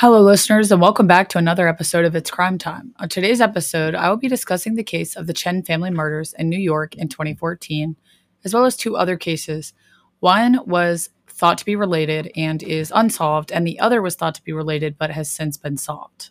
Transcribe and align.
Hello, 0.00 0.22
listeners, 0.22 0.72
and 0.72 0.80
welcome 0.80 1.06
back 1.06 1.28
to 1.28 1.36
another 1.36 1.68
episode 1.68 2.06
of 2.06 2.16
It's 2.16 2.30
Crime 2.30 2.56
Time. 2.56 2.94
On 3.00 3.06
today's 3.06 3.42
episode, 3.42 3.94
I 3.94 4.08
will 4.08 4.16
be 4.16 4.28
discussing 4.28 4.74
the 4.74 4.82
case 4.82 5.14
of 5.14 5.26
the 5.26 5.34
Chen 5.34 5.62
family 5.62 5.90
murders 5.90 6.32
in 6.38 6.48
New 6.48 6.58
York 6.58 6.96
in 6.96 7.10
2014, 7.10 7.96
as 8.42 8.54
well 8.54 8.64
as 8.64 8.78
two 8.78 8.96
other 8.96 9.18
cases. 9.18 9.74
One 10.20 10.60
was 10.64 11.10
thought 11.26 11.58
to 11.58 11.66
be 11.66 11.76
related 11.76 12.32
and 12.34 12.62
is 12.62 12.90
unsolved, 12.94 13.52
and 13.52 13.66
the 13.66 13.78
other 13.78 14.00
was 14.00 14.14
thought 14.14 14.34
to 14.36 14.42
be 14.42 14.54
related 14.54 14.96
but 14.96 15.10
has 15.10 15.30
since 15.30 15.58
been 15.58 15.76
solved. 15.76 16.30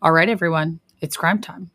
All 0.00 0.12
right, 0.12 0.28
everyone, 0.28 0.78
it's 1.00 1.16
crime 1.16 1.40
time. 1.40 1.72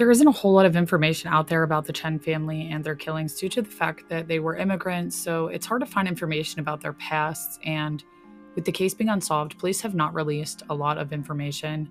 There 0.00 0.10
isn't 0.10 0.26
a 0.26 0.32
whole 0.32 0.54
lot 0.54 0.64
of 0.64 0.76
information 0.76 1.30
out 1.30 1.46
there 1.48 1.62
about 1.62 1.84
the 1.84 1.92
Chen 1.92 2.18
family 2.18 2.70
and 2.70 2.82
their 2.82 2.94
killings 2.94 3.34
due 3.34 3.50
to 3.50 3.60
the 3.60 3.68
fact 3.68 4.08
that 4.08 4.28
they 4.28 4.38
were 4.38 4.56
immigrants, 4.56 5.14
so 5.14 5.48
it's 5.48 5.66
hard 5.66 5.82
to 5.82 5.86
find 5.86 6.08
information 6.08 6.58
about 6.58 6.80
their 6.80 6.94
pasts. 6.94 7.58
And 7.66 8.02
with 8.54 8.64
the 8.64 8.72
case 8.72 8.94
being 8.94 9.10
unsolved, 9.10 9.58
police 9.58 9.82
have 9.82 9.94
not 9.94 10.14
released 10.14 10.62
a 10.70 10.74
lot 10.74 10.96
of 10.96 11.12
information 11.12 11.90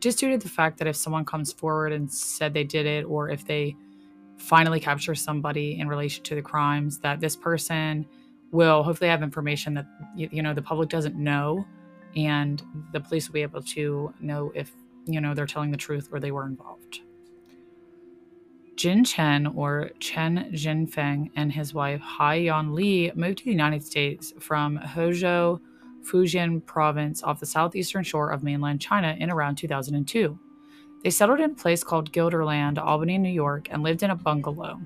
just 0.00 0.18
due 0.18 0.30
to 0.30 0.38
the 0.38 0.48
fact 0.48 0.78
that 0.78 0.88
if 0.88 0.96
someone 0.96 1.26
comes 1.26 1.52
forward 1.52 1.92
and 1.92 2.10
said 2.10 2.54
they 2.54 2.64
did 2.64 2.86
it, 2.86 3.04
or 3.04 3.28
if 3.28 3.46
they 3.46 3.76
finally 4.38 4.80
capture 4.80 5.14
somebody 5.14 5.78
in 5.78 5.88
relation 5.88 6.24
to 6.24 6.34
the 6.34 6.40
crimes, 6.40 7.00
that 7.00 7.20
this 7.20 7.36
person 7.36 8.06
will 8.50 8.82
hopefully 8.82 9.10
have 9.10 9.22
information 9.22 9.74
that 9.74 9.84
you 10.16 10.42
know 10.42 10.54
the 10.54 10.62
public 10.62 10.88
doesn't 10.88 11.16
know 11.16 11.66
and 12.16 12.62
the 12.94 13.00
police 13.00 13.28
will 13.28 13.34
be 13.34 13.42
able 13.42 13.60
to 13.60 14.10
know 14.20 14.50
if 14.54 14.72
you 15.04 15.20
know 15.20 15.34
they're 15.34 15.44
telling 15.44 15.70
the 15.70 15.76
truth 15.76 16.08
or 16.12 16.18
they 16.18 16.32
were 16.32 16.46
involved 16.46 17.02
Jin 18.82 19.04
Chen, 19.04 19.46
or 19.46 19.92
Chen 20.00 20.50
Jinfeng, 20.52 21.30
and 21.36 21.52
his 21.52 21.72
wife 21.72 22.00
Hai 22.00 22.34
Yan 22.34 22.74
Li 22.74 23.12
moved 23.14 23.38
to 23.38 23.44
the 23.44 23.52
United 23.52 23.84
States 23.84 24.32
from 24.40 24.76
Hezhou, 24.76 25.60
Fujian 26.02 26.66
province 26.66 27.22
off 27.22 27.38
the 27.38 27.46
southeastern 27.46 28.02
shore 28.02 28.30
of 28.30 28.42
mainland 28.42 28.80
China 28.80 29.16
in 29.20 29.30
around 29.30 29.54
2002. 29.54 30.36
They 31.04 31.10
settled 31.10 31.38
in 31.38 31.52
a 31.52 31.54
place 31.54 31.84
called 31.84 32.10
Guilderland, 32.10 32.76
Albany, 32.76 33.18
New 33.18 33.28
York, 33.28 33.68
and 33.70 33.84
lived 33.84 34.02
in 34.02 34.10
a 34.10 34.16
bungalow. 34.16 34.80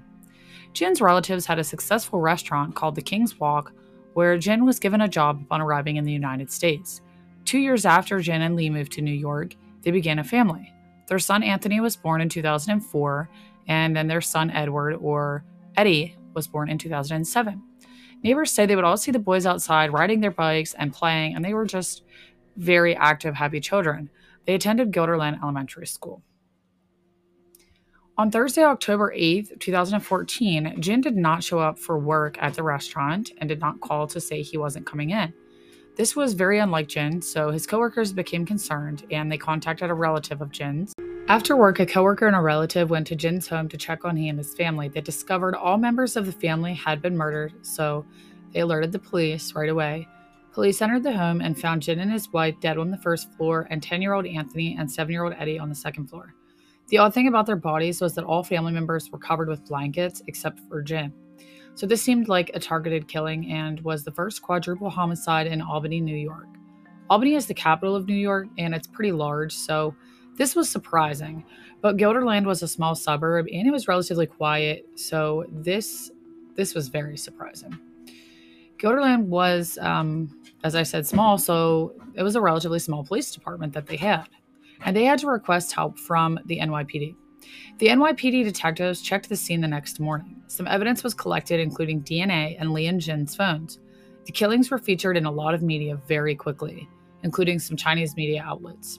Jin's 0.75 1.00
relatives 1.00 1.47
had 1.47 1.58
a 1.58 1.64
successful 1.64 2.20
restaurant 2.20 2.75
called 2.75 2.97
the 2.97 3.00
King's 3.00 3.41
Wok, 3.41 3.72
where 4.12 4.36
Jin 4.36 4.66
was 4.66 4.78
given 4.78 5.00
a 5.00 5.08
job 5.08 5.41
upon 5.41 5.62
arriving 5.62 5.97
in 5.97 6.05
the 6.05 6.12
United 6.12 6.53
States. 6.53 7.00
Two 7.47 7.60
years 7.60 7.86
after 7.86 8.20
Jin 8.20 8.42
and 8.42 8.56
Li 8.56 8.69
moved 8.69 8.92
to 8.92 9.00
New 9.00 9.10
York, 9.10 9.55
they 9.81 9.91
began 9.91 10.19
a 10.19 10.25
family. 10.25 10.70
Their 11.08 11.19
son 11.19 11.42
Anthony 11.42 11.81
was 11.81 11.97
born 11.97 12.20
in 12.20 12.28
2004, 12.28 13.31
and 13.69 13.97
then 13.97 14.06
their 14.06 14.20
son 14.20 14.50
Edward, 14.50 14.95
or 14.95 15.45
Eddy, 15.77 16.17
was 16.34 16.47
born 16.47 16.69
in 16.69 16.78
2007. 16.78 17.62
Neighbors 18.22 18.50
say 18.50 18.67
they 18.67 18.77
would 18.77 18.84
all 18.84 18.97
see 18.97 19.12
the 19.12 19.19
boys 19.19 19.47
outside 19.47 19.92
riding 19.92 20.20
their 20.20 20.31
bikes 20.31 20.75
and 20.75 20.92
playing, 20.92 21.34
and 21.34 21.45
they 21.45 21.55
were 21.55 21.67
just 21.67 22.03
very 22.56 22.97
active, 22.97 23.34
happy 23.34 23.61
children. 23.61 24.11
They 24.47 24.55
attended 24.55 24.92
Guilderland 24.92 25.42
Elementary 25.42 25.87
School. 25.87 26.22
On 28.19 28.31
Thursday, 28.31 28.64
October 28.64 29.12
8th, 29.14 29.61
2014, 29.61 30.81
Jin 30.81 31.03
did 31.03 31.17
not 31.17 31.44
show 31.44 31.59
up 31.59 31.78
for 31.78 31.98
work 31.98 32.39
at 32.41 32.55
the 32.55 32.62
restaurant 32.62 33.31
and 33.39 33.48
did 33.48 33.61
not 33.61 33.83
call 33.83 34.06
to 34.06 34.20
say 34.20 34.41
he 34.41 34.56
wasn't 34.56 34.87
coming 34.87 35.10
in. 35.10 35.34
This 35.97 36.16
was 36.16 36.32
very 36.32 36.59
unlike 36.59 36.88
Jin, 36.88 37.21
so 37.21 37.50
his 37.50 37.66
coworkers 37.66 38.12
became 38.12 38.47
concerned 38.47 39.05
and 39.10 39.31
they 39.31 39.37
contacted 39.37 39.91
a 39.91 39.94
relative 39.94 40.41
of 40.41 40.50
Jin's. 40.50 40.94
After 41.28 41.56
work, 41.56 41.81
a 41.81 41.87
coworker 41.87 42.28
and 42.28 42.37
a 42.37 42.41
relative 42.41 42.88
went 42.88 43.09
to 43.09 43.16
Jin's 43.16 43.48
home 43.48 43.69
to 43.70 43.76
check 43.76 44.04
on 44.04 44.16
he 44.16 44.28
and 44.28 44.38
his 44.38 44.54
family. 44.54 44.88
They 44.88 45.00
discovered 45.00 45.56
all 45.56 45.76
members 45.76 46.16
of 46.16 46.25
the 46.25 46.31
family 46.31 46.72
had 46.72 47.03
been 47.03 47.16
murdered, 47.16 47.53
so 47.62 48.06
they 48.53 48.60
alerted 48.60 48.92
the 48.92 49.00
police 49.00 49.53
right 49.53 49.69
away. 49.69 50.06
Police 50.53 50.81
entered 50.81 51.03
the 51.03 51.16
home 51.16 51.41
and 51.41 51.59
found 51.59 51.82
Jin 51.82 51.98
and 51.98 52.12
his 52.12 52.32
wife 52.32 52.54
dead 52.60 52.78
on 52.78 52.92
the 52.92 52.97
first 52.98 53.34
floor, 53.34 53.66
and 53.70 53.82
10 53.82 54.03
year 54.03 54.12
old 54.12 54.25
Anthony 54.25 54.76
and 54.78 54.88
7 54.88 55.10
year 55.10 55.25
old 55.25 55.34
Eddy 55.37 55.59
on 55.59 55.69
the 55.69 55.75
second 55.75 56.06
floor. 56.06 56.32
The 56.91 56.98
odd 56.98 57.12
thing 57.12 57.26
about 57.26 57.47
their 57.47 57.56
bodies 57.56 58.00
was 58.00 58.14
that 58.14 58.25
all 58.25 58.44
family 58.44 58.72
members 58.72 59.10
were 59.10 59.19
covered 59.19 59.48
with 59.48 59.66
blankets 59.66 60.22
except 60.28 60.60
for 60.69 60.81
Jin. 60.81 61.12
So 61.75 61.88
this 61.88 62.03
seemed 62.03 62.28
like 62.28 62.53
a 62.54 62.60
targeted 62.60 63.08
killing 63.08 63.50
and 63.50 63.81
was 63.81 64.04
the 64.04 64.12
first 64.12 64.43
quadruple 64.43 64.91
homicide 64.91 65.48
in 65.48 65.60
Albany, 65.60 66.00
New 66.00 66.16
York. 66.16 66.47
Albany 67.10 67.34
is 67.34 67.47
the 67.47 67.54
capital 67.54 67.97
of 67.97 68.06
New 68.06 68.14
York 68.14 68.47
and 68.58 68.76
it's 68.76 68.87
pretty 68.87 69.10
large, 69.10 69.53
so 69.53 69.93
this 70.36 70.54
was 70.54 70.69
surprising, 70.69 71.44
but 71.80 71.97
Guilderland 71.97 72.44
was 72.44 72.62
a 72.62 72.69
small 72.69 72.94
suburb 72.94 73.47
and 73.52 73.66
it 73.66 73.70
was 73.70 73.88
relatively 73.88 74.26
quiet, 74.26 74.86
so 74.94 75.44
this 75.50 76.10
this 76.54 76.74
was 76.74 76.88
very 76.88 77.16
surprising. 77.16 77.78
Guilderland 78.78 79.26
was, 79.26 79.78
um, 79.78 80.30
as 80.64 80.75
I 80.75 80.82
said, 80.82 81.06
small, 81.06 81.38
so 81.38 81.94
it 82.14 82.22
was 82.22 82.34
a 82.34 82.41
relatively 82.41 82.78
small 82.78 83.04
police 83.04 83.30
department 83.30 83.72
that 83.75 83.86
they 83.86 83.96
had, 83.96 84.28
and 84.84 84.96
they 84.96 85.04
had 85.04 85.19
to 85.20 85.26
request 85.26 85.72
help 85.72 85.98
from 85.98 86.38
the 86.46 86.58
NYPD. 86.58 87.14
The 87.78 87.88
NYPD 87.88 88.44
detectives 88.44 89.02
checked 89.02 89.28
the 89.28 89.36
scene 89.36 89.60
the 89.60 89.69
next 89.69 90.00
morning. 90.00 90.42
Some 90.46 90.66
evidence 90.66 91.04
was 91.04 91.14
collected, 91.14 91.60
including 91.60 92.02
DNA 92.02 92.56
and 92.58 92.72
Li 92.72 92.86
and 92.86 93.00
Jin's 93.00 93.36
phones. 93.36 93.78
The 94.25 94.32
killings 94.32 94.70
were 94.70 94.78
featured 94.78 95.16
in 95.16 95.26
a 95.26 95.30
lot 95.30 95.54
of 95.54 95.62
media 95.62 95.96
very 96.08 96.34
quickly, 96.34 96.88
including 97.22 97.58
some 97.58 97.76
Chinese 97.76 98.16
media 98.16 98.42
outlets. 98.42 98.98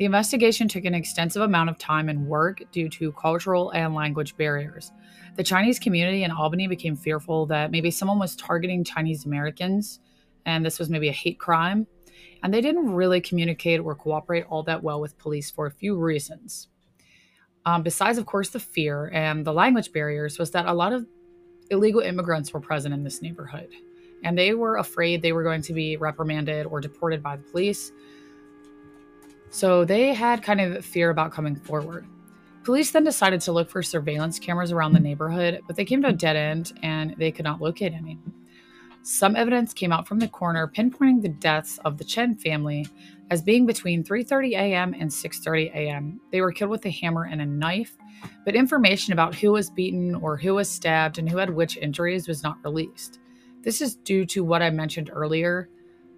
The 0.00 0.06
investigation 0.06 0.66
took 0.66 0.86
an 0.86 0.94
extensive 0.94 1.42
amount 1.42 1.68
of 1.68 1.76
time 1.76 2.08
and 2.08 2.26
work 2.26 2.62
due 2.72 2.88
to 2.88 3.12
cultural 3.12 3.68
and 3.72 3.94
language 3.94 4.34
barriers. 4.38 4.92
The 5.36 5.44
Chinese 5.44 5.78
community 5.78 6.24
in 6.24 6.30
Albany 6.30 6.68
became 6.68 6.96
fearful 6.96 7.44
that 7.48 7.70
maybe 7.70 7.90
someone 7.90 8.18
was 8.18 8.34
targeting 8.34 8.82
Chinese 8.82 9.26
Americans 9.26 10.00
and 10.46 10.64
this 10.64 10.78
was 10.78 10.88
maybe 10.88 11.10
a 11.10 11.12
hate 11.12 11.38
crime. 11.38 11.86
And 12.42 12.54
they 12.54 12.62
didn't 12.62 12.94
really 12.94 13.20
communicate 13.20 13.80
or 13.80 13.94
cooperate 13.94 14.46
all 14.48 14.62
that 14.62 14.82
well 14.82 15.02
with 15.02 15.18
police 15.18 15.50
for 15.50 15.66
a 15.66 15.70
few 15.70 15.98
reasons. 15.98 16.68
Um, 17.66 17.82
besides, 17.82 18.16
of 18.16 18.24
course, 18.24 18.48
the 18.48 18.58
fear 18.58 19.10
and 19.12 19.44
the 19.44 19.52
language 19.52 19.92
barriers, 19.92 20.38
was 20.38 20.50
that 20.52 20.64
a 20.64 20.72
lot 20.72 20.94
of 20.94 21.04
illegal 21.70 22.00
immigrants 22.00 22.54
were 22.54 22.60
present 22.60 22.94
in 22.94 23.04
this 23.04 23.20
neighborhood. 23.20 23.68
And 24.24 24.38
they 24.38 24.54
were 24.54 24.78
afraid 24.78 25.20
they 25.20 25.32
were 25.32 25.44
going 25.44 25.60
to 25.60 25.74
be 25.74 25.98
reprimanded 25.98 26.64
or 26.64 26.80
deported 26.80 27.22
by 27.22 27.36
the 27.36 27.42
police. 27.42 27.92
So 29.50 29.84
they 29.84 30.14
had 30.14 30.42
kind 30.42 30.60
of 30.60 30.84
fear 30.84 31.10
about 31.10 31.32
coming 31.32 31.56
forward. 31.56 32.06
Police 32.62 32.92
then 32.92 33.04
decided 33.04 33.40
to 33.42 33.52
look 33.52 33.68
for 33.68 33.82
surveillance 33.82 34.38
cameras 34.38 34.70
around 34.70 34.92
the 34.92 35.00
neighborhood, 35.00 35.60
but 35.66 35.76
they 35.76 35.84
came 35.84 36.02
to 36.02 36.08
a 36.08 36.12
dead 36.12 36.36
end 36.36 36.72
and 36.82 37.14
they 37.18 37.32
could 37.32 37.44
not 37.44 37.60
locate 37.60 37.92
any. 37.92 38.18
Some 39.02 39.34
evidence 39.34 39.72
came 39.72 39.92
out 39.92 40.06
from 40.06 40.18
the 40.18 40.28
coroner 40.28 40.68
pinpointing 40.68 41.22
the 41.22 41.30
deaths 41.30 41.78
of 41.84 41.96
the 41.96 42.04
Chen 42.04 42.36
family 42.36 42.86
as 43.30 43.40
being 43.40 43.64
between 43.64 44.04
3:30 44.04 44.52
a.m. 44.52 44.94
and 44.94 45.10
6:30 45.10 45.74
a.m. 45.74 46.20
They 46.30 46.42
were 46.42 46.52
killed 46.52 46.70
with 46.70 46.84
a 46.84 46.90
hammer 46.90 47.24
and 47.24 47.40
a 47.40 47.46
knife, 47.46 47.96
but 48.44 48.54
information 48.54 49.14
about 49.14 49.34
who 49.34 49.52
was 49.52 49.70
beaten 49.70 50.14
or 50.14 50.36
who 50.36 50.54
was 50.54 50.70
stabbed 50.70 51.18
and 51.18 51.28
who 51.28 51.38
had 51.38 51.50
which 51.50 51.78
injuries 51.78 52.28
was 52.28 52.42
not 52.42 52.58
released. 52.62 53.20
This 53.62 53.80
is 53.80 53.96
due 53.96 54.26
to 54.26 54.44
what 54.44 54.62
I 54.62 54.70
mentioned 54.70 55.10
earlier 55.12 55.68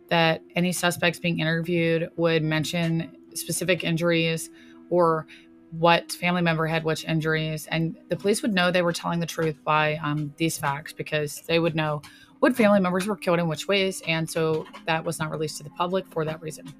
that 0.08 0.42
any 0.56 0.72
suspects 0.72 1.20
being 1.20 1.38
interviewed 1.38 2.10
would 2.16 2.42
mention 2.42 3.16
specific 3.36 3.84
injuries 3.84 4.50
or 4.90 5.26
what 5.70 6.12
family 6.12 6.42
member 6.42 6.66
had 6.66 6.84
which 6.84 7.04
injuries. 7.04 7.66
And 7.70 7.96
the 8.08 8.16
police 8.16 8.42
would 8.42 8.52
know 8.52 8.70
they 8.70 8.82
were 8.82 8.92
telling 8.92 9.20
the 9.20 9.26
truth 9.26 9.56
by 9.64 9.96
um, 9.96 10.34
these 10.36 10.58
facts 10.58 10.92
because 10.92 11.42
they 11.46 11.58
would 11.58 11.74
know 11.74 12.02
what 12.40 12.56
family 12.56 12.80
members 12.80 13.06
were 13.06 13.16
killed 13.16 13.38
in 13.38 13.48
which 13.48 13.68
ways. 13.68 14.02
And 14.06 14.28
so 14.28 14.66
that 14.86 15.04
was 15.04 15.18
not 15.18 15.30
released 15.30 15.58
to 15.58 15.62
the 15.64 15.70
public 15.70 16.04
for 16.10 16.24
that 16.24 16.42
reason. 16.42 16.72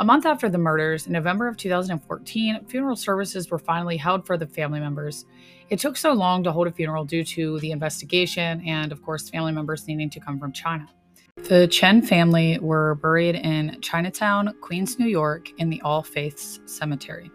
A 0.00 0.04
month 0.04 0.26
after 0.26 0.48
the 0.48 0.58
murders, 0.58 1.06
in 1.06 1.12
November 1.12 1.48
of 1.48 1.56
2014, 1.56 2.66
funeral 2.66 2.94
services 2.94 3.50
were 3.50 3.58
finally 3.58 3.96
held 3.96 4.26
for 4.26 4.36
the 4.36 4.46
family 4.46 4.78
members. 4.78 5.24
It 5.70 5.80
took 5.80 5.96
so 5.96 6.12
long 6.12 6.44
to 6.44 6.52
hold 6.52 6.68
a 6.68 6.72
funeral 6.72 7.04
due 7.04 7.24
to 7.24 7.58
the 7.58 7.72
investigation 7.72 8.60
and, 8.64 8.92
of 8.92 9.02
course, 9.02 9.28
family 9.28 9.50
members 9.50 9.88
needing 9.88 10.08
to 10.10 10.20
come 10.20 10.38
from 10.38 10.52
China. 10.52 10.88
The 11.44 11.66
Chen 11.70 12.02
family 12.02 12.58
were 12.58 12.96
buried 12.96 13.34
in 13.34 13.80
Chinatown, 13.80 14.54
Queens, 14.60 14.98
New 14.98 15.06
York, 15.06 15.50
in 15.58 15.70
the 15.70 15.80
All 15.80 16.02
Faiths 16.02 16.60
Cemetery. 16.66 17.30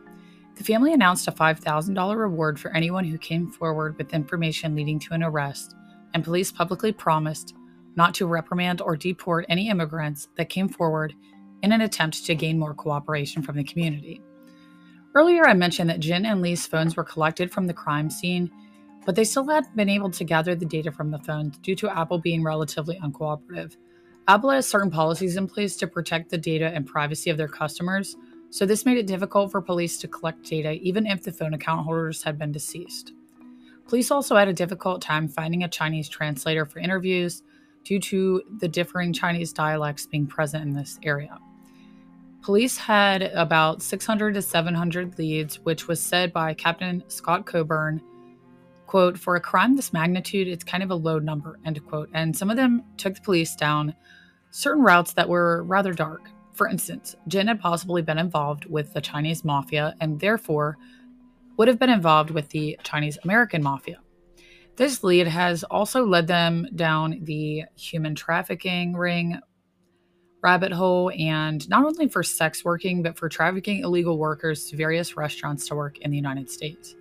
The 0.55 0.63
family 0.63 0.93
announced 0.93 1.27
a 1.27 1.31
$5,000 1.31 2.15
reward 2.15 2.59
for 2.59 2.69
anyone 2.75 3.05
who 3.05 3.17
came 3.17 3.49
forward 3.49 3.97
with 3.97 4.13
information 4.13 4.75
leading 4.75 4.99
to 4.99 5.15
an 5.15 5.23
arrest, 5.23 5.73
and 6.13 6.23
police 6.23 6.51
publicly 6.51 6.91
promised 6.91 7.55
not 7.95 8.13
to 8.15 8.27
reprimand 8.27 8.81
or 8.81 8.95
deport 8.95 9.45
any 9.49 9.69
immigrants 9.69 10.27
that 10.37 10.49
came 10.49 10.69
forward 10.69 11.15
in 11.63 11.71
an 11.71 11.81
attempt 11.81 12.23
to 12.25 12.35
gain 12.35 12.59
more 12.59 12.75
cooperation 12.75 13.41
from 13.41 13.55
the 13.55 13.63
community. 13.63 14.21
Earlier, 15.15 15.45
I 15.47 15.53
mentioned 15.53 15.89
that 15.89 15.99
Jin 15.99 16.25
and 16.25 16.41
Li's 16.41 16.67
phones 16.67 16.95
were 16.95 17.03
collected 17.03 17.51
from 17.51 17.65
the 17.65 17.73
crime 17.73 18.09
scene, 18.09 18.51
but 19.05 19.15
they 19.15 19.23
still 19.23 19.47
hadn't 19.47 19.75
been 19.75 19.89
able 19.89 20.11
to 20.11 20.23
gather 20.23 20.55
the 20.55 20.65
data 20.65 20.91
from 20.91 21.09
the 21.09 21.19
phones 21.19 21.57
due 21.59 21.75
to 21.77 21.97
Apple 21.97 22.19
being 22.19 22.43
relatively 22.43 22.99
uncooperative. 22.99 23.75
Apple 24.27 24.51
has 24.51 24.65
certain 24.65 24.89
policies 24.89 25.35
in 25.35 25.47
place 25.47 25.75
to 25.77 25.87
protect 25.87 26.29
the 26.29 26.37
data 26.37 26.71
and 26.73 26.87
privacy 26.87 27.29
of 27.29 27.37
their 27.37 27.47
customers, 27.47 28.15
so 28.49 28.65
this 28.65 28.85
made 28.85 28.97
it 28.97 29.07
difficult 29.07 29.51
for 29.51 29.61
police 29.61 29.97
to 29.97 30.07
collect 30.07 30.43
data 30.43 30.71
even 30.73 31.05
if 31.05 31.23
the 31.23 31.31
phone 31.31 31.53
account 31.53 31.83
holders 31.83 32.23
had 32.23 32.39
been 32.39 32.51
deceased. 32.51 33.11
Police 33.87 34.11
also 34.11 34.35
had 34.37 34.47
a 34.47 34.53
difficult 34.53 35.01
time 35.01 35.27
finding 35.27 35.63
a 35.63 35.67
Chinese 35.67 36.07
translator 36.07 36.65
for 36.65 36.79
interviews 36.79 37.43
due 37.83 37.99
to 37.99 38.41
the 38.59 38.67
differing 38.67 39.11
Chinese 39.11 39.51
dialects 39.51 40.05
being 40.05 40.25
present 40.25 40.63
in 40.63 40.73
this 40.73 40.99
area. 41.03 41.37
Police 42.41 42.77
had 42.77 43.23
about 43.23 43.81
600 43.81 44.33
to 44.35 44.41
700 44.41 45.17
leads, 45.17 45.59
which 45.59 45.87
was 45.87 46.01
said 46.01 46.31
by 46.31 46.53
Captain 46.53 47.03
Scott 47.09 47.45
Coburn, 47.45 48.01
quote, 48.87 49.17
for 49.17 49.35
a 49.35 49.41
crime 49.41 49.75
this 49.75 49.93
magnitude, 49.93 50.47
it's 50.47 50.63
kind 50.63 50.83
of 50.83 50.91
a 50.91 50.95
low 50.95 51.19
number, 51.19 51.59
end 51.65 51.83
quote. 51.85 52.09
And 52.13 52.35
some 52.35 52.49
of 52.49 52.57
them 52.57 52.83
took 52.97 53.15
the 53.15 53.21
police 53.21 53.55
down 53.55 53.95
certain 54.51 54.83
routes 54.83 55.13
that 55.13 55.29
were 55.29 55.63
rather 55.63 55.93
dark. 55.93 56.29
For 56.53 56.67
instance, 56.67 57.15
Jin 57.27 57.47
had 57.47 57.59
possibly 57.59 58.01
been 58.01 58.19
involved 58.19 58.65
with 58.65 58.93
the 58.93 59.01
Chinese 59.01 59.43
mafia 59.43 59.95
and 59.99 60.19
therefore 60.19 60.77
would 61.57 61.67
have 61.67 61.79
been 61.79 61.89
involved 61.89 62.29
with 62.29 62.49
the 62.49 62.77
Chinese 62.83 63.17
American 63.23 63.63
mafia. 63.63 63.99
This 64.75 65.03
lead 65.03 65.27
has 65.27 65.63
also 65.63 66.05
led 66.05 66.27
them 66.27 66.67
down 66.75 67.19
the 67.21 67.63
human 67.75 68.15
trafficking 68.15 68.93
ring 68.93 69.39
rabbit 70.41 70.73
hole 70.73 71.11
and 71.17 71.67
not 71.69 71.85
only 71.85 72.07
for 72.07 72.21
sex 72.21 72.65
working, 72.65 73.01
but 73.01 73.17
for 73.17 73.29
trafficking 73.29 73.79
illegal 73.79 74.17
workers 74.17 74.65
to 74.65 74.75
various 74.75 75.15
restaurants 75.15 75.67
to 75.67 75.75
work 75.75 75.99
in 75.99 76.11
the 76.11 76.17
United 76.17 76.49
States. 76.49 76.95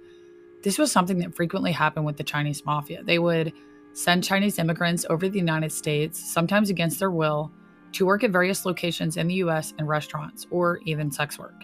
This 0.63 0.79
was 0.79 0.93
something 0.93 1.19
that 1.19 1.35
frequently 1.35 1.73
happened 1.73 2.07
with 2.07 2.17
the 2.17 2.25
Chinese 2.25 2.65
mafia. 2.65 3.03
They 3.03 3.19
would 3.19 3.53
send 3.95 4.25
Chinese 4.25 4.59
immigrants 4.59 5.05
over 5.11 5.27
to 5.27 5.31
the 5.31 5.39
United 5.39 5.73
States, 5.73 6.19
sometimes 6.19 6.71
against 6.71 6.99
their 6.99 7.11
will, 7.11 7.53
to 7.93 8.07
work 8.07 8.25
at 8.25 8.31
various 8.31 8.65
locations 8.65 9.17
in 9.17 9.27
the 9.27 9.35
US 9.35 9.75
in 9.79 9.87
restaurants 9.87 10.47
or 10.51 10.81
even 10.85 11.11
sex 11.11 11.39
work. 11.39 11.63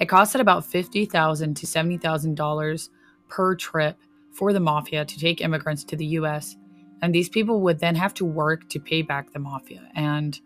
It 0.00 0.08
costed 0.08 0.40
about 0.40 0.64
$50,000 0.64 1.56
to 1.56 1.66
$70,000 1.66 2.88
per 3.28 3.54
trip 3.54 3.98
for 4.30 4.52
the 4.52 4.60
mafia 4.60 5.04
to 5.04 5.18
take 5.18 5.40
immigrants 5.40 5.84
to 5.84 5.96
the 5.96 6.06
US, 6.06 6.56
and 7.02 7.14
these 7.14 7.28
people 7.28 7.60
would 7.62 7.80
then 7.80 7.94
have 7.96 8.14
to 8.14 8.24
work 8.24 8.68
to 8.70 8.80
pay 8.80 9.02
back 9.02 9.32
the 9.32 9.38
mafia. 9.38 9.90
And 9.94 10.38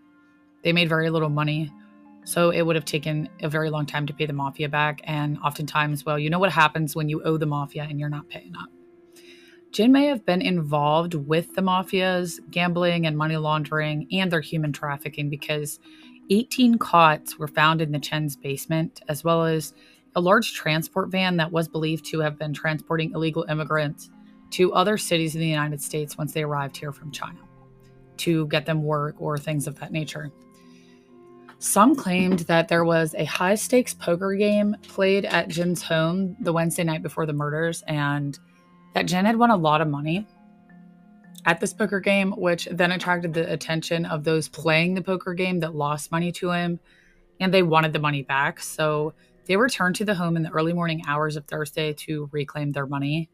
they 0.63 0.73
made 0.73 0.89
very 0.89 1.11
little 1.11 1.29
money. 1.29 1.71
So 2.25 2.51
it 2.51 2.63
would 2.63 2.77
have 2.77 2.85
taken 2.85 3.29
a 3.43 3.49
very 3.49 3.71
long 3.71 3.87
time 3.87 4.07
to 4.07 4.13
pay 4.13 4.27
the 4.27 4.33
mafia 4.33 4.69
back. 4.69 5.01
And 5.05 5.39
oftentimes, 5.39 6.05
well, 6.05 6.19
you 6.19 6.31
know 6.31 6.39
what 6.39 6.53
happens 6.53 6.95
when 6.95 7.09
you 7.09 7.23
owe 7.25 7.37
the 7.37 7.47
mafia 7.47 7.87
and 7.89 7.99
you're 7.99 8.09
not 8.09 8.29
paying 8.29 8.55
up. 8.57 8.69
Jin 9.73 9.93
may 9.93 10.07
have 10.07 10.27
been 10.27 10.43
involved 10.43 11.15
with 11.15 11.55
the 11.55 11.63
mafia's 11.63 12.41
gambling 12.51 13.07
and 13.07 13.17
money 13.17 13.37
laundering 13.37 14.07
and 14.13 14.31
their 14.31 14.41
human 14.41 14.73
trafficking 14.73 15.31
because 15.31 15.79
18 16.31 16.79
cots 16.79 17.39
were 17.39 17.49
found 17.49 17.81
in 17.81 17.93
the 17.93 17.99
Chen's 17.99 18.37
basement, 18.37 19.01
as 19.09 19.23
well 19.23 19.45
as 19.45 19.73
a 20.17 20.21
large 20.21 20.55
transport 20.55 21.09
van 21.11 21.37
that 21.37 21.53
was 21.53 21.69
believed 21.69 22.05
to 22.07 22.21
have 22.21 22.39
been 22.39 22.53
transporting 22.53 23.13
illegal 23.15 23.45
immigrants 23.49 24.11
to 24.51 24.73
other 24.73 24.99
cities 24.99 25.35
in 25.35 25.41
the 25.41 25.47
United 25.47 25.81
States 25.81 26.19
once 26.19 26.33
they 26.33 26.43
arrived 26.43 26.77
here 26.77 26.93
from 26.93 27.13
China 27.13 27.39
to 28.17 28.47
get 28.49 28.67
them 28.67 28.83
work 28.83 29.15
or 29.19 29.39
things 29.39 29.67
of 29.67 29.79
that 29.79 29.93
nature. 29.93 30.31
Some 31.61 31.95
claimed 31.95 32.39
that 32.41 32.69
there 32.69 32.87
was 32.87 33.15
a 33.15 33.27
high 33.27 33.55
stakes 33.55 33.93
poker 33.93 34.35
game 34.35 34.75
played 34.89 35.27
at 35.27 35.49
Jin's 35.49 35.83
home 35.83 36.35
the 36.41 36.55
Wednesday 36.55 36.85
night 36.85 37.03
before 37.03 37.27
the 37.27 37.35
murders, 37.35 37.85
and 37.87 38.39
that 38.95 39.05
Jin 39.05 39.27
had 39.27 39.37
won 39.37 39.51
a 39.51 39.59
lot 39.59 39.83
of 39.83 39.89
money 39.89 40.27
at 41.45 41.61
this 41.61 41.75
poker 41.75 42.01
game, 42.01 42.33
which 42.33 42.67
then 42.73 42.93
attracted 42.93 43.35
the 43.35 43.53
attention 43.53 44.07
of 44.07 44.25
those 44.25 44.49
playing 44.49 44.95
the 44.95 45.03
poker 45.03 45.35
game 45.35 45.61
that 45.61 45.75
lost 45.75 46.11
money 46.11 46.33
to 46.33 46.51
him, 46.51 46.81
and 47.41 47.53
they 47.53 47.63
wanted 47.63 47.93
the 47.93 47.99
money 47.99 48.23
back. 48.23 48.61
So 48.61 49.13
they 49.45 49.59
returned 49.59 49.97
to 49.97 50.07
the 50.07 50.15
home 50.15 50.39
in 50.39 50.43
the 50.43 50.51
early 50.53 50.73
morning 50.73 51.03
hours 51.07 51.37
of 51.37 51.45
Thursday 51.45 51.93
to 51.93 52.31
reclaim 52.33 52.73
their 52.73 52.87
money 52.87 53.29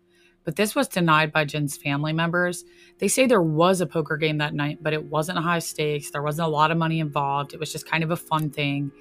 but 0.47 0.55
this 0.57 0.77
was 0.77 0.87
denied 0.87 1.33
by 1.33 1.45
Jin's 1.45 1.77
family 1.77 2.13
members. 2.13 2.65
They 2.99 3.09
say 3.09 3.27
there 3.27 3.43
was 3.43 3.81
a 3.81 3.87
poker 3.87 4.17
game 4.17 4.39
that 4.39 4.55
night, 4.55 4.79
but 4.81 4.93
it 4.93 5.05
wasn't 5.05 5.39
high 5.39 5.59
stakes. 5.59 6.11
There 6.11 6.23
wasn't 6.23 6.47
a 6.47 6.51
lot 6.51 6.71
of 6.71 6.79
money 6.79 7.01
involved. 7.01 7.53
It 7.53 7.61
was 7.61 7.73
just 7.73 7.91
kind 7.91 8.05
of 8.05 8.13
a 8.13 8.17
fun 8.17 8.51
thing. 8.51 8.93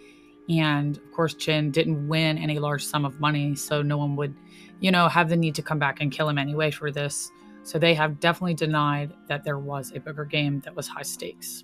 And 0.49 0.97
of 0.97 1.11
course, 1.11 1.35
Jin 1.35 1.69
didn't 1.69 2.07
win 2.07 2.39
any 2.39 2.57
large 2.57 2.83
sum 2.83 3.05
of 3.05 3.19
money, 3.19 3.55
so 3.55 3.83
no 3.83 3.97
one 3.97 4.15
would, 4.15 4.35
you 4.79 4.91
know, 4.91 5.07
have 5.07 5.29
the 5.29 5.37
need 5.37 5.53
to 5.55 5.61
come 5.61 5.77
back 5.77 6.01
and 6.01 6.11
kill 6.11 6.27
him 6.27 6.39
anyway 6.39 6.71
for 6.71 6.91
this. 6.91 7.31
So 7.61 7.77
they 7.77 7.93
have 7.93 8.19
definitely 8.19 8.55
denied 8.55 9.13
that 9.27 9.43
there 9.43 9.59
was 9.59 9.91
a 9.95 9.99
poker 9.99 10.25
game 10.25 10.61
that 10.61 10.75
was 10.75 10.87
high 10.87 11.03
stakes. 11.03 11.63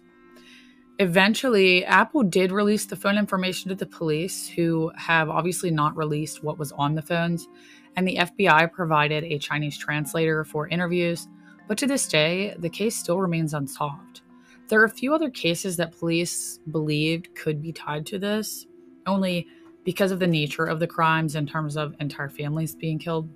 Eventually, 1.01 1.83
Apple 1.83 2.21
did 2.21 2.51
release 2.51 2.85
the 2.85 2.95
phone 2.95 3.17
information 3.17 3.69
to 3.69 3.75
the 3.75 3.87
police, 3.87 4.47
who 4.47 4.91
have 4.95 5.31
obviously 5.31 5.71
not 5.71 5.97
released 5.97 6.43
what 6.43 6.59
was 6.59 6.71
on 6.73 6.93
the 6.93 7.01
phones 7.01 7.47
and 7.95 8.07
the 8.07 8.17
FBI 8.17 8.71
provided 8.71 9.23
a 9.23 9.39
Chinese 9.39 9.79
translator 9.79 10.43
for 10.43 10.67
interviews, 10.67 11.27
but 11.67 11.79
to 11.79 11.87
this 11.87 12.07
day, 12.07 12.53
the 12.59 12.69
case 12.69 12.95
still 12.95 13.19
remains 13.19 13.55
unsolved. 13.55 14.21
There 14.67 14.79
are 14.79 14.85
a 14.85 14.89
few 14.91 15.15
other 15.15 15.31
cases 15.31 15.75
that 15.77 15.97
police 15.97 16.59
believed 16.69 17.33
could 17.33 17.63
be 17.63 17.73
tied 17.73 18.05
to 18.05 18.19
this, 18.19 18.67
only 19.07 19.47
because 19.83 20.11
of 20.11 20.19
the 20.19 20.27
nature 20.27 20.65
of 20.65 20.79
the 20.79 20.85
crimes 20.85 21.33
in 21.33 21.47
terms 21.47 21.77
of 21.77 21.95
entire 21.99 22.29
families 22.29 22.75
being 22.75 22.99
killed. 22.99 23.27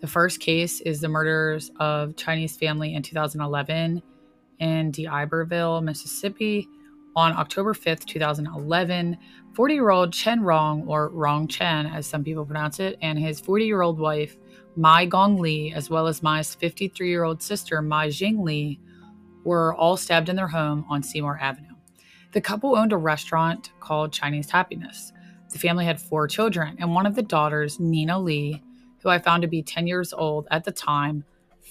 The 0.00 0.08
first 0.08 0.40
case 0.40 0.80
is 0.80 1.00
the 1.00 1.08
murders 1.08 1.70
of 1.78 2.16
Chinese 2.16 2.56
family 2.56 2.92
in 2.92 3.04
2011 3.04 4.02
in 4.58 4.90
D'Iberville, 4.90 5.80
Mississippi, 5.80 6.68
on 7.16 7.32
October 7.32 7.72
5th, 7.72 8.04
2011, 8.04 9.16
40 9.54 9.74
year 9.74 9.90
old 9.90 10.12
Chen 10.12 10.42
Rong, 10.42 10.86
or 10.86 11.08
Rong 11.08 11.48
Chen 11.48 11.86
as 11.86 12.06
some 12.06 12.22
people 12.22 12.44
pronounce 12.44 12.78
it, 12.78 12.98
and 13.00 13.18
his 13.18 13.40
40 13.40 13.64
year 13.64 13.80
old 13.82 13.98
wife, 13.98 14.36
Mai 14.76 15.06
Gong 15.06 15.38
Li, 15.38 15.72
as 15.74 15.88
well 15.88 16.06
as 16.06 16.22
Mai's 16.22 16.54
53 16.54 17.08
year 17.08 17.24
old 17.24 17.42
sister, 17.42 17.80
Mai 17.80 18.10
Jing 18.10 18.44
Li, 18.44 18.78
were 19.44 19.74
all 19.74 19.96
stabbed 19.96 20.28
in 20.28 20.36
their 20.36 20.48
home 20.48 20.84
on 20.90 21.02
Seymour 21.02 21.38
Avenue. 21.40 21.74
The 22.32 22.40
couple 22.42 22.76
owned 22.76 22.92
a 22.92 22.98
restaurant 22.98 23.70
called 23.80 24.12
Chinese 24.12 24.50
Happiness. 24.50 25.12
The 25.50 25.58
family 25.58 25.86
had 25.86 25.98
four 25.98 26.28
children, 26.28 26.76
and 26.78 26.94
one 26.94 27.06
of 27.06 27.14
the 27.14 27.22
daughters, 27.22 27.80
Nina 27.80 28.18
Li, 28.18 28.62
who 28.98 29.08
I 29.08 29.18
found 29.18 29.40
to 29.40 29.48
be 29.48 29.62
10 29.62 29.86
years 29.86 30.12
old 30.12 30.46
at 30.50 30.64
the 30.64 30.72
time, 30.72 31.24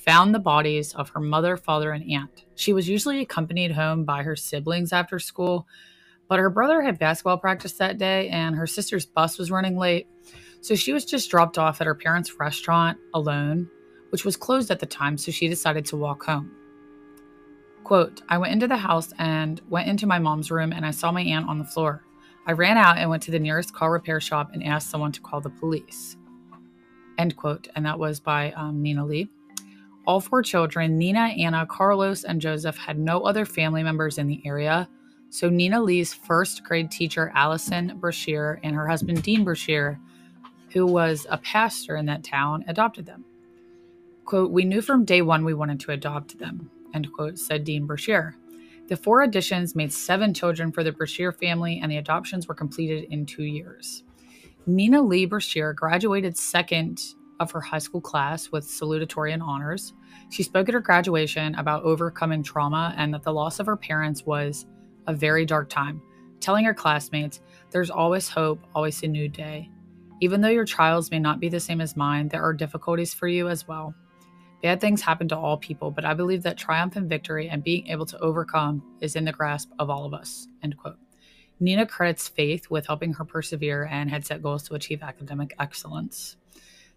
found 0.06 0.34
the 0.34 0.40
bodies 0.40 0.94
of 0.94 1.10
her 1.10 1.20
mother, 1.20 1.58
father, 1.58 1.92
and 1.92 2.10
aunt. 2.12 2.46
She 2.56 2.74
was 2.74 2.88
usually 2.88 3.22
accompanied 3.22 3.72
home 3.72 4.06
by 4.06 4.24
her 4.24 4.36
siblings 4.36 4.94
after 4.94 5.20
school, 5.20 5.68
but 6.28 6.40
her 6.40 6.50
brother 6.50 6.82
had 6.82 7.00
basketball 7.00 7.38
practice 7.38 7.74
that 7.74 7.98
day 7.98 8.30
and 8.30 8.56
her 8.56 8.68
sister's 8.68 9.06
bus 9.06 9.38
was 9.38 9.52
running 9.52 9.78
late. 9.78 10.08
So 10.62 10.76
she 10.76 10.94
was 10.94 11.06
just 11.06 11.30
dropped 11.30 11.58
off 11.58 11.82
at 11.82 11.88
her 11.88 11.96
parents' 11.96 12.40
restaurant 12.40 12.98
alone, 13.14 13.70
which 14.10 14.26
was 14.26 14.38
closed 14.38 14.72
at 14.72 14.80
the 14.80 14.86
time, 14.86 15.18
so 15.18 15.32
she 15.32 15.48
decided 15.48 15.86
to 15.86 15.98
walk 15.98 16.24
home. 16.24 16.52
Quote, 17.84 18.24
I 18.30 18.38
went 18.40 18.54
into 18.54 18.68
the 18.68 18.78
house 18.78 19.14
and 19.20 19.62
went 19.70 19.88
into 19.88 20.08
my 20.08 20.18
mom's 20.18 20.50
room 20.50 20.72
and 20.72 20.86
I 20.86 20.92
saw 20.92 21.12
my 21.12 21.22
aunt 21.22 21.48
on 21.48 21.60
the 21.60 21.66
floor. 21.66 22.04
I 22.48 22.52
ran 22.52 22.78
out 22.78 22.98
and 22.98 23.10
went 23.10 23.24
to 23.24 23.32
the 23.32 23.40
nearest 23.40 23.74
car 23.74 23.92
repair 23.92 24.20
shop 24.20 24.52
and 24.54 24.64
asked 24.64 24.90
someone 24.90 25.12
to 25.12 25.22
call 25.22 25.42
the 25.42 25.50
police. 25.50 26.18
End 27.18 27.36
quote. 27.38 27.68
And 27.76 27.86
that 27.86 27.98
was 27.98 28.20
by 28.20 28.52
um, 28.52 28.82
Nina 28.82 29.06
Li. 29.06 29.30
All 30.08 30.20
four 30.20 30.44
children, 30.44 30.98
Nina, 30.98 31.34
Anna, 31.38 31.66
Carlos, 31.66 32.24
and 32.24 32.40
Joseph, 32.40 32.78
had 32.78 33.00
no 33.00 33.22
other 33.22 33.46
family 33.46 33.82
members 33.82 34.18
in 34.18 34.28
the 34.28 34.42
area. 34.46 34.88
So 35.30 35.50
Nina 35.50 35.82
Li's 35.82 36.14
first 36.14 36.64
grade 36.64 36.92
teacher, 36.92 37.32
Allison 37.34 37.98
Brashear, 37.98 38.60
and 38.64 38.76
her 38.76 38.88
husband, 38.88 39.24
Dean 39.24 39.44
Brashear, 39.44 40.00
who 40.70 40.86
was 40.86 41.26
a 41.30 41.38
pastor 41.40 41.96
in 41.96 42.06
that 42.06 42.24
town, 42.24 42.64
adopted 42.68 43.06
them. 43.06 43.26
Quote, 44.26 44.52
We 44.52 44.64
knew 44.64 44.82
from 44.82 45.06
day 45.06 45.22
one 45.22 45.44
we 45.44 45.54
wanted 45.54 45.80
to 45.82 45.92
adopt 45.92 46.38
them, 46.38 46.70
end 46.94 47.12
quote, 47.12 47.40
said 47.40 47.64
Dean 47.64 47.86
Brashear. 47.88 48.36
The 48.88 48.98
four 48.98 49.24
additions 49.24 49.76
made 49.76 49.92
seven 49.92 50.34
children 50.34 50.72
for 50.72 50.84
the 50.84 50.92
Brashear 50.92 51.32
family, 51.32 51.80
and 51.82 51.92
the 51.92 51.98
adoptions 51.98 52.48
were 52.48 52.54
completed 52.54 53.08
in 53.10 53.26
two 53.26 53.44
years. 53.44 54.04
Nina 54.68 55.02
Lee 55.02 55.26
Brashear 55.26 55.74
graduated 55.74 56.38
second 56.38 57.02
of 57.40 57.52
her 57.52 57.62
high 57.62 57.80
school 57.80 58.02
class 58.02 58.52
with 58.52 58.66
salutatorian 58.66 59.42
honors. 59.42 59.94
She 60.30 60.44
spoke 60.44 60.68
at 60.68 60.74
her 60.74 60.82
graduation 60.82 61.56
about 61.56 61.84
overcoming 61.84 62.44
trauma 62.44 62.94
and 62.98 63.14
that 63.14 63.24
the 63.24 63.34
loss 63.34 63.60
of 63.60 63.66
her 63.66 63.78
parents 63.78 64.26
was 64.26 64.66
a 65.08 65.14
very 65.14 65.46
dark 65.46 65.70
time, 65.70 66.02
telling 66.40 66.66
her 66.66 66.74
classmates, 66.74 67.42
There's 67.72 67.90
always 67.90 68.30
hope, 68.30 68.60
always 68.74 69.02
a 69.04 69.08
new 69.08 69.28
day. 69.28 69.70
Even 70.22 70.42
though 70.42 70.50
your 70.50 70.66
trials 70.66 71.12
may 71.12 71.20
not 71.20 71.40
be 71.40 71.50
the 71.50 71.60
same 71.60 71.82
as 71.82 71.98
mine, 71.98 72.30
there 72.30 72.44
are 72.44 72.54
difficulties 72.54 73.14
for 73.14 73.28
you 73.28 73.50
as 73.50 73.68
well. 73.68 73.94
Bad 74.64 74.82
things 74.82 75.02
happen 75.02 75.28
to 75.28 75.38
all 75.38 75.58
people, 75.58 75.92
but 75.92 76.06
I 76.06 76.14
believe 76.14 76.42
that 76.44 76.58
triumph 76.58 76.96
and 76.96 77.10
victory 77.10 77.50
and 77.50 77.64
being 77.64 77.88
able 77.88 78.06
to 78.08 78.20
overcome 78.20 78.82
is 79.02 79.16
in 79.16 79.26
the 79.26 79.32
grasp 79.32 79.70
of 79.78 79.90
all 79.90 80.06
of 80.06 80.14
us. 80.14 80.48
End 80.64 80.76
quote. 80.78 80.98
Nina 81.60 81.86
credits 81.86 82.28
Faith 82.28 82.70
with 82.70 82.88
helping 82.88 83.14
her 83.14 83.26
persevere 83.26 83.86
and 83.86 84.10
had 84.10 84.26
set 84.26 84.42
goals 84.42 84.64
to 84.64 84.76
achieve 84.76 85.04
academic 85.04 85.54
excellence. 85.60 86.38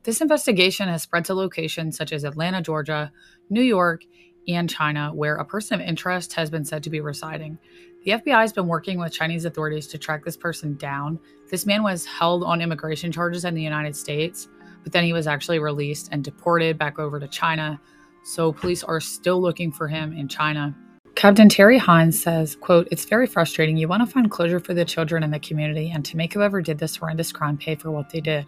This 0.09 0.23
investigation 0.23 0.89
has 0.89 1.03
spread 1.03 1.27
to 1.27 1.35
locations 1.35 1.99
such 1.99 2.15
as 2.15 2.25
Atlanta, 2.25 2.63
Georgia, 2.63 3.13
New 3.51 3.61
York, 3.61 4.07
and 4.49 4.67
China, 4.67 5.11
where 5.13 5.37
a 5.37 5.45
person 5.45 5.79
of 5.79 5.87
interest 5.87 6.33
has 6.33 6.49
been 6.49 6.65
said 6.65 6.83
to 6.85 6.89
be 6.89 7.03
residing. 7.03 7.59
The 8.07 8.13
FBI 8.13 8.41
has 8.41 8.55
been 8.55 8.69
working 8.69 8.99
with 8.99 9.13
Chinese 9.13 9.45
authorities 9.45 9.87
to 9.89 9.99
track 9.99 10.25
this 10.25 10.35
person 10.35 10.77
down. 10.77 11.21
This 11.51 11.67
man 11.67 11.83
was 11.83 12.07
held 12.07 12.43
on 12.43 12.63
immigration 12.63 13.13
charges 13.13 13.45
in 13.45 13.53
the 13.53 13.61
United 13.61 13.95
States, 13.95 14.49
but 14.83 14.93
then 14.93 15.05
he 15.05 15.13
was 15.13 15.27
actually 15.27 15.59
released 15.59 16.09
and 16.11 16.25
deported 16.25 16.79
back 16.79 16.99
over 16.99 17.21
to 17.21 17.29
China. 17.29 17.79
So 18.25 18.51
police 18.51 18.83
are 18.83 19.01
still 19.01 19.43
looking 19.43 19.71
for 19.71 19.89
him 19.89 20.15
in 20.15 20.27
China. 20.27 20.75
Captain 21.17 21.51
Terry 21.51 21.77
Hines 21.77 22.19
says, 22.19 22.57
quote, 22.57 22.89
It's 22.91 23.05
very 23.05 23.27
frustrating. 23.27 23.77
You 23.77 23.89
want 23.89 24.07
to 24.07 24.11
find 24.11 24.31
closure 24.31 24.61
for 24.61 24.73
the 24.73 24.87
children 24.87 25.23
in 25.23 25.33
the 25.33 25.39
community 25.39 25.91
and 25.91 26.03
to 26.07 26.17
make 26.17 26.33
whoever 26.33 26.63
did 26.63 26.79
this 26.79 26.97
horrendous 26.97 27.31
crime 27.31 27.59
pay 27.59 27.75
for 27.75 27.91
what 27.91 28.09
they 28.09 28.23
did. 28.23 28.47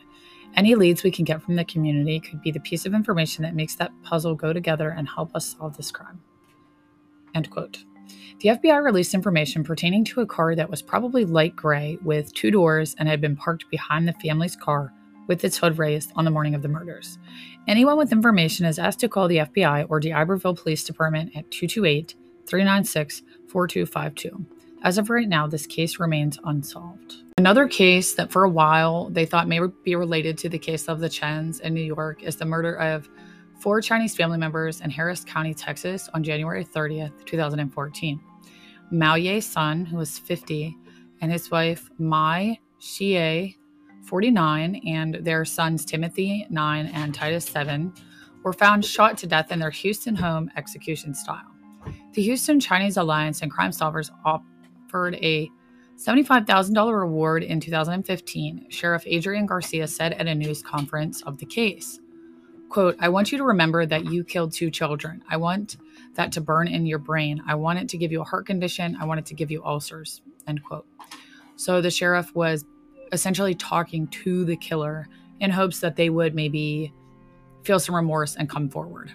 Any 0.56 0.74
leads 0.74 1.02
we 1.02 1.10
can 1.10 1.24
get 1.24 1.42
from 1.42 1.56
the 1.56 1.64
community 1.64 2.20
could 2.20 2.42
be 2.42 2.50
the 2.50 2.60
piece 2.60 2.86
of 2.86 2.94
information 2.94 3.42
that 3.44 3.54
makes 3.54 3.76
that 3.76 3.92
puzzle 4.02 4.34
go 4.34 4.52
together 4.52 4.90
and 4.90 5.08
help 5.08 5.34
us 5.34 5.56
solve 5.56 5.76
this 5.76 5.90
crime. 5.90 6.20
End 7.34 7.50
quote. 7.50 7.84
The 8.40 8.50
FBI 8.50 8.82
released 8.82 9.14
information 9.14 9.62
pertaining 9.62 10.04
to 10.06 10.20
a 10.20 10.26
car 10.26 10.54
that 10.54 10.70
was 10.70 10.82
probably 10.82 11.24
light 11.24 11.54
gray 11.54 11.98
with 12.02 12.34
two 12.34 12.50
doors 12.50 12.96
and 12.98 13.08
had 13.08 13.20
been 13.20 13.36
parked 13.36 13.70
behind 13.70 14.08
the 14.08 14.14
family's 14.14 14.56
car 14.56 14.92
with 15.28 15.44
its 15.44 15.58
hood 15.58 15.78
raised 15.78 16.10
on 16.16 16.24
the 16.24 16.30
morning 16.30 16.54
of 16.54 16.62
the 16.62 16.68
murders. 16.68 17.18
Anyone 17.68 17.96
with 17.96 18.10
information 18.10 18.66
is 18.66 18.78
asked 18.78 18.98
to 19.00 19.08
call 19.08 19.28
the 19.28 19.36
FBI 19.36 19.86
or 19.88 20.00
D'Iberville 20.00 20.56
Police 20.56 20.82
Department 20.82 21.30
at 21.36 21.50
228 21.50 22.16
396 22.46 23.22
4252. 23.46 24.59
As 24.82 24.96
of 24.96 25.10
right 25.10 25.28
now, 25.28 25.46
this 25.46 25.66
case 25.66 26.00
remains 26.00 26.38
unsolved. 26.44 27.16
Another 27.36 27.68
case 27.68 28.14
that 28.14 28.32
for 28.32 28.44
a 28.44 28.50
while 28.50 29.10
they 29.10 29.26
thought 29.26 29.46
may 29.46 29.60
be 29.84 29.94
related 29.94 30.38
to 30.38 30.48
the 30.48 30.58
case 30.58 30.88
of 30.88 31.00
the 31.00 31.08
Chens 31.08 31.60
in 31.60 31.74
New 31.74 31.82
York 31.82 32.22
is 32.22 32.36
the 32.36 32.46
murder 32.46 32.76
of 32.76 33.08
four 33.60 33.82
Chinese 33.82 34.16
family 34.16 34.38
members 34.38 34.80
in 34.80 34.88
Harris 34.88 35.22
County, 35.22 35.52
Texas 35.52 36.08
on 36.14 36.24
January 36.24 36.64
30th, 36.64 37.26
2014. 37.26 38.20
Mao 38.90 39.14
Ye's 39.16 39.44
son, 39.44 39.84
who 39.84 39.98
was 39.98 40.18
50, 40.18 40.74
and 41.20 41.30
his 41.30 41.50
wife 41.50 41.90
Mai 41.98 42.58
Xie, 42.80 43.56
49, 44.04 44.80
and 44.86 45.16
their 45.16 45.44
sons 45.44 45.84
Timothy, 45.84 46.46
9, 46.48 46.86
and 46.86 47.14
Titus, 47.14 47.44
7, 47.44 47.92
were 48.42 48.54
found 48.54 48.84
shot 48.84 49.18
to 49.18 49.26
death 49.26 49.52
in 49.52 49.58
their 49.58 49.70
Houston 49.70 50.16
home 50.16 50.50
execution 50.56 51.14
style. 51.14 51.44
The 52.14 52.22
Houston 52.22 52.58
Chinese 52.58 52.96
Alliance 52.96 53.42
and 53.42 53.50
Crime 53.50 53.72
Stoppers 53.72 54.10
offered 54.90 55.14
a 55.16 55.48
$75,000 55.96 56.98
reward 56.98 57.44
in 57.44 57.60
2015, 57.60 58.66
Sheriff 58.70 59.04
Adrian 59.06 59.46
Garcia 59.46 59.86
said 59.86 60.14
at 60.14 60.26
a 60.26 60.34
news 60.34 60.62
conference 60.62 61.22
of 61.22 61.38
the 61.38 61.46
case. 61.46 62.00
Quote, 62.70 62.96
I 62.98 63.08
want 63.08 63.30
you 63.30 63.38
to 63.38 63.44
remember 63.44 63.86
that 63.86 64.06
you 64.06 64.24
killed 64.24 64.52
two 64.52 64.68
children. 64.68 65.22
I 65.28 65.36
want 65.36 65.76
that 66.14 66.32
to 66.32 66.40
burn 66.40 66.66
in 66.66 66.86
your 66.86 66.98
brain. 66.98 67.40
I 67.46 67.54
want 67.54 67.78
it 67.78 67.88
to 67.90 67.98
give 67.98 68.10
you 68.10 68.20
a 68.20 68.24
heart 68.24 68.46
condition. 68.46 68.96
I 69.00 69.04
want 69.04 69.20
it 69.20 69.26
to 69.26 69.34
give 69.34 69.50
you 69.50 69.62
ulcers. 69.64 70.22
End 70.48 70.64
quote. 70.64 70.86
So 71.54 71.80
the 71.80 71.90
sheriff 71.90 72.34
was 72.34 72.64
essentially 73.12 73.54
talking 73.54 74.08
to 74.08 74.44
the 74.44 74.56
killer 74.56 75.06
in 75.38 75.50
hopes 75.50 75.78
that 75.80 75.94
they 75.94 76.10
would 76.10 76.34
maybe 76.34 76.92
feel 77.62 77.78
some 77.78 77.94
remorse 77.94 78.34
and 78.34 78.48
come 78.48 78.68
forward. 78.68 79.12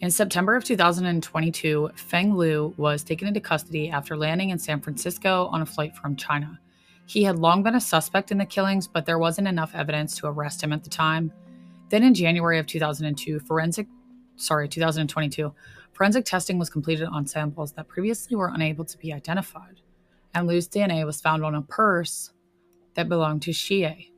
In 0.00 0.12
September 0.12 0.54
of 0.54 0.62
2022, 0.62 1.90
Feng 1.96 2.36
Liu 2.36 2.72
was 2.76 3.02
taken 3.02 3.26
into 3.26 3.40
custody 3.40 3.90
after 3.90 4.16
landing 4.16 4.50
in 4.50 4.58
San 4.58 4.80
Francisco 4.80 5.46
on 5.46 5.60
a 5.60 5.66
flight 5.66 5.96
from 5.96 6.14
China. 6.14 6.60
He 7.06 7.24
had 7.24 7.40
long 7.40 7.64
been 7.64 7.74
a 7.74 7.80
suspect 7.80 8.30
in 8.30 8.38
the 8.38 8.46
killings, 8.46 8.86
but 8.86 9.06
there 9.06 9.18
wasn't 9.18 9.48
enough 9.48 9.74
evidence 9.74 10.16
to 10.16 10.28
arrest 10.28 10.62
him 10.62 10.72
at 10.72 10.84
the 10.84 10.90
time. 10.90 11.32
Then 11.88 12.04
in 12.04 12.14
January 12.14 12.60
of 12.60 12.66
2002, 12.68 13.40
forensic 13.40 13.88
sorry, 14.36 14.68
2022, 14.68 15.52
forensic 15.92 16.24
testing 16.24 16.60
was 16.60 16.70
completed 16.70 17.08
on 17.10 17.26
samples 17.26 17.72
that 17.72 17.88
previously 17.88 18.36
were 18.36 18.52
unable 18.54 18.84
to 18.84 18.98
be 18.98 19.12
identified, 19.12 19.80
and 20.32 20.46
Liu's 20.46 20.68
DNA 20.68 21.04
was 21.04 21.20
found 21.20 21.44
on 21.44 21.56
a 21.56 21.62
purse 21.62 22.32
that 22.94 23.08
belonged 23.08 23.42
to 23.42 23.50
Xie. 23.50 24.12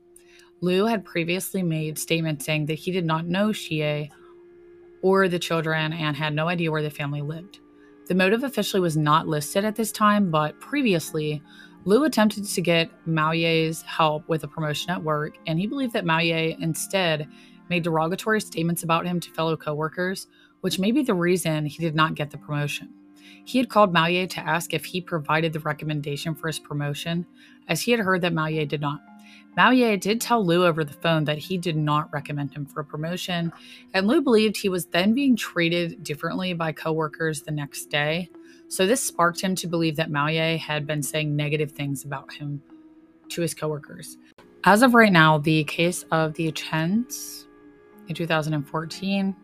Liu 0.60 0.84
had 0.84 1.06
previously 1.06 1.62
made 1.62 1.98
statements 1.98 2.44
saying 2.44 2.66
that 2.66 2.74
he 2.74 2.90
did 2.90 3.06
not 3.06 3.24
know 3.24 3.48
Xie 3.48 4.10
or 5.02 5.28
the 5.28 5.38
children 5.38 5.92
and 5.92 6.16
had 6.16 6.34
no 6.34 6.48
idea 6.48 6.70
where 6.70 6.82
the 6.82 6.90
family 6.90 7.22
lived. 7.22 7.60
The 8.06 8.14
motive 8.14 8.42
officially 8.42 8.80
was 8.80 8.96
not 8.96 9.28
listed 9.28 9.64
at 9.64 9.76
this 9.76 9.92
time, 9.92 10.30
but 10.30 10.58
previously, 10.60 11.42
Liu 11.84 12.04
attempted 12.04 12.44
to 12.44 12.60
get 12.60 12.90
Mao 13.06 13.32
help 13.86 14.28
with 14.28 14.44
a 14.44 14.48
promotion 14.48 14.90
at 14.90 15.02
work, 15.02 15.38
and 15.46 15.58
he 15.58 15.66
believed 15.66 15.92
that 15.94 16.04
Mao 16.04 16.18
instead 16.18 17.28
made 17.68 17.84
derogatory 17.84 18.40
statements 18.40 18.82
about 18.82 19.06
him 19.06 19.20
to 19.20 19.30
fellow 19.30 19.56
coworkers, 19.56 20.26
which 20.60 20.78
may 20.78 20.90
be 20.90 21.02
the 21.02 21.14
reason 21.14 21.64
he 21.64 21.78
did 21.78 21.94
not 21.94 22.16
get 22.16 22.30
the 22.30 22.36
promotion. 22.36 22.90
He 23.44 23.58
had 23.58 23.70
called 23.70 23.92
Mao 23.92 24.08
to 24.08 24.40
ask 24.40 24.74
if 24.74 24.84
he 24.84 25.00
provided 25.00 25.52
the 25.52 25.60
recommendation 25.60 26.34
for 26.34 26.48
his 26.48 26.58
promotion, 26.58 27.26
as 27.68 27.80
he 27.80 27.92
had 27.92 28.00
heard 28.00 28.20
that 28.22 28.34
Mao 28.34 28.48
did 28.48 28.80
not. 28.80 29.00
Mao 29.56 29.70
Ye 29.70 29.96
did 29.96 30.20
tell 30.20 30.44
Liu 30.44 30.64
over 30.64 30.84
the 30.84 30.92
phone 30.92 31.24
that 31.24 31.38
he 31.38 31.58
did 31.58 31.76
not 31.76 32.12
recommend 32.12 32.52
him 32.52 32.66
for 32.66 32.80
a 32.80 32.84
promotion, 32.84 33.52
and 33.94 34.06
Liu 34.06 34.22
believed 34.22 34.56
he 34.56 34.68
was 34.68 34.86
then 34.86 35.12
being 35.12 35.36
treated 35.36 36.02
differently 36.04 36.52
by 36.52 36.72
coworkers 36.72 37.42
the 37.42 37.50
next 37.50 37.86
day. 37.86 38.30
So 38.68 38.86
this 38.86 39.02
sparked 39.02 39.40
him 39.40 39.54
to 39.56 39.66
believe 39.66 39.96
that 39.96 40.10
Mao 40.10 40.28
Ye 40.28 40.56
had 40.56 40.86
been 40.86 41.02
saying 41.02 41.34
negative 41.34 41.72
things 41.72 42.04
about 42.04 42.32
him 42.32 42.62
to 43.30 43.42
his 43.42 43.54
coworkers. 43.54 44.16
As 44.64 44.82
of 44.82 44.94
right 44.94 45.12
now, 45.12 45.38
the 45.38 45.64
case 45.64 46.04
of 46.10 46.34
the 46.34 46.52
Chens 46.52 47.46
in 48.08 48.14
2014 48.14 49.34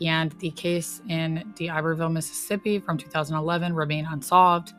and 0.00 0.32
the 0.40 0.50
case 0.50 1.00
in 1.08 1.52
D'Iberville, 1.56 2.08
Mississippi 2.08 2.78
from 2.78 2.98
2011 2.98 3.74
remain 3.74 4.06
unsolved. 4.06 4.72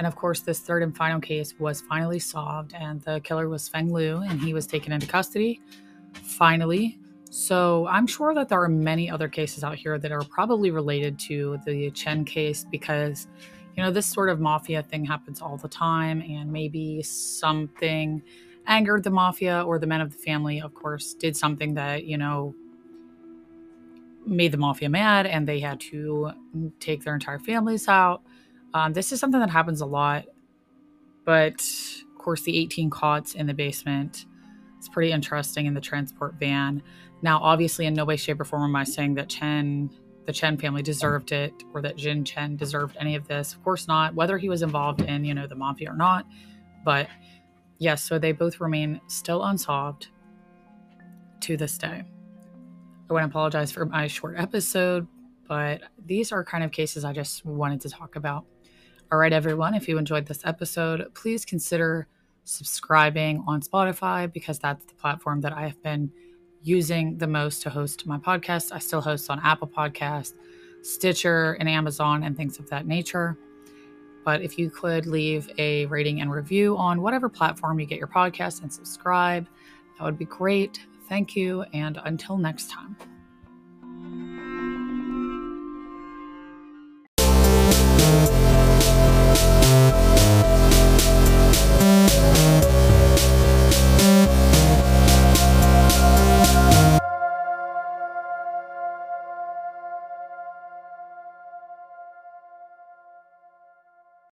And 0.00 0.06
of 0.06 0.16
course, 0.16 0.40
this 0.40 0.60
third 0.60 0.82
and 0.82 0.96
final 0.96 1.20
case 1.20 1.52
was 1.58 1.82
finally 1.82 2.18
solved, 2.18 2.72
and 2.72 3.02
the 3.02 3.20
killer 3.20 3.50
was 3.50 3.68
Feng 3.68 3.92
Liu, 3.92 4.22
and 4.26 4.40
he 4.40 4.54
was 4.54 4.66
taken 4.66 4.94
into 4.94 5.06
custody 5.06 5.60
finally. 6.14 6.98
So 7.28 7.86
I'm 7.86 8.06
sure 8.06 8.32
that 8.32 8.48
there 8.48 8.62
are 8.62 8.68
many 8.70 9.10
other 9.10 9.28
cases 9.28 9.62
out 9.62 9.76
here 9.76 9.98
that 9.98 10.10
are 10.10 10.24
probably 10.24 10.70
related 10.70 11.18
to 11.28 11.58
the 11.66 11.90
Chen 11.90 12.24
case 12.24 12.64
because, 12.70 13.28
you 13.76 13.82
know, 13.82 13.90
this 13.90 14.06
sort 14.06 14.30
of 14.30 14.40
mafia 14.40 14.82
thing 14.84 15.04
happens 15.04 15.42
all 15.42 15.58
the 15.58 15.68
time, 15.68 16.22
and 16.22 16.50
maybe 16.50 17.02
something 17.02 18.22
angered 18.66 19.04
the 19.04 19.10
mafia 19.10 19.62
or 19.66 19.78
the 19.78 19.86
men 19.86 20.00
of 20.00 20.12
the 20.12 20.18
family, 20.18 20.62
of 20.62 20.72
course, 20.72 21.12
did 21.12 21.36
something 21.36 21.74
that, 21.74 22.04
you 22.04 22.16
know, 22.16 22.54
made 24.24 24.50
the 24.50 24.56
mafia 24.56 24.88
mad 24.88 25.26
and 25.26 25.46
they 25.46 25.60
had 25.60 25.78
to 25.78 26.30
take 26.78 27.04
their 27.04 27.12
entire 27.12 27.38
families 27.38 27.86
out. 27.86 28.22
Um, 28.74 28.92
this 28.92 29.12
is 29.12 29.20
something 29.20 29.40
that 29.40 29.50
happens 29.50 29.80
a 29.80 29.86
lot, 29.86 30.26
but 31.24 31.60
of 32.12 32.18
course, 32.18 32.42
the 32.42 32.56
18 32.56 32.90
cots 32.90 33.34
in 33.34 33.46
the 33.46 33.54
basement 33.54 34.26
is 34.80 34.88
pretty 34.88 35.12
interesting 35.12 35.66
in 35.66 35.74
the 35.74 35.80
transport 35.80 36.34
van. 36.34 36.82
Now, 37.22 37.40
obviously, 37.42 37.86
in 37.86 37.94
no 37.94 38.04
way, 38.04 38.16
shape, 38.16 38.40
or 38.40 38.44
form 38.44 38.62
am 38.62 38.76
I 38.76 38.84
saying 38.84 39.14
that 39.14 39.28
Chen, 39.28 39.90
the 40.26 40.32
Chen 40.32 40.56
family, 40.56 40.82
deserved 40.82 41.32
it 41.32 41.52
or 41.74 41.82
that 41.82 41.96
Jin 41.96 42.24
Chen 42.24 42.56
deserved 42.56 42.96
any 42.98 43.14
of 43.14 43.26
this. 43.26 43.52
Of 43.52 43.62
course 43.62 43.88
not. 43.88 44.14
Whether 44.14 44.38
he 44.38 44.48
was 44.48 44.62
involved 44.62 45.02
in, 45.02 45.24
you 45.24 45.34
know, 45.34 45.46
the 45.46 45.56
mafia 45.56 45.90
or 45.90 45.96
not, 45.96 46.26
but 46.84 47.08
yes, 47.78 48.02
so 48.02 48.18
they 48.18 48.32
both 48.32 48.60
remain 48.60 49.00
still 49.08 49.44
unsolved 49.44 50.08
to 51.40 51.56
this 51.56 51.76
day. 51.76 52.04
I 53.08 53.12
want 53.12 53.24
to 53.24 53.28
apologize 53.28 53.72
for 53.72 53.84
my 53.86 54.06
short 54.06 54.36
episode, 54.38 55.06
but 55.48 55.82
these 56.06 56.30
are 56.30 56.44
kind 56.44 56.62
of 56.62 56.70
cases 56.70 57.04
I 57.04 57.12
just 57.12 57.44
wanted 57.44 57.80
to 57.80 57.90
talk 57.90 58.14
about. 58.14 58.44
All 59.12 59.18
right, 59.18 59.32
everyone, 59.32 59.74
if 59.74 59.88
you 59.88 59.98
enjoyed 59.98 60.26
this 60.26 60.40
episode, 60.44 61.12
please 61.14 61.44
consider 61.44 62.06
subscribing 62.44 63.42
on 63.44 63.60
Spotify 63.60 64.32
because 64.32 64.60
that's 64.60 64.84
the 64.84 64.94
platform 64.94 65.40
that 65.40 65.52
I 65.52 65.62
have 65.62 65.82
been 65.82 66.12
using 66.62 67.18
the 67.18 67.26
most 67.26 67.60
to 67.62 67.70
host 67.70 68.06
my 68.06 68.18
podcast. 68.18 68.70
I 68.70 68.78
still 68.78 69.00
host 69.00 69.28
on 69.28 69.40
Apple 69.42 69.66
Podcast, 69.66 70.34
Stitcher, 70.82 71.54
and 71.54 71.68
Amazon 71.68 72.22
and 72.22 72.36
things 72.36 72.60
of 72.60 72.70
that 72.70 72.86
nature. 72.86 73.36
But 74.24 74.42
if 74.42 74.56
you 74.60 74.70
could 74.70 75.06
leave 75.06 75.50
a 75.58 75.86
rating 75.86 76.20
and 76.20 76.30
review 76.30 76.76
on 76.76 77.02
whatever 77.02 77.28
platform 77.28 77.80
you 77.80 77.86
get 77.86 77.98
your 77.98 78.06
podcast 78.06 78.62
and 78.62 78.72
subscribe, 78.72 79.48
that 79.98 80.04
would 80.04 80.18
be 80.18 80.26
great. 80.26 80.86
Thank 81.08 81.34
you, 81.34 81.62
and 81.72 82.00
until 82.04 82.38
next 82.38 82.70
time. 82.70 82.96